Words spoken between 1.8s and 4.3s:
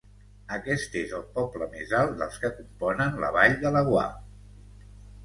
alt dels que componen la Vall de Laguar.